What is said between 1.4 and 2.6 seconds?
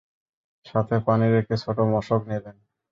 একটি ছোট মশক নিলেন।